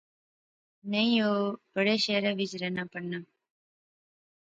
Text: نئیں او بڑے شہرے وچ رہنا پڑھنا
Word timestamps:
نئیں 0.91 1.15
او 1.25 1.31
بڑے 1.73 1.95
شہرے 2.05 2.31
وچ 2.37 2.51
رہنا 2.61 2.83
پڑھنا 2.93 3.19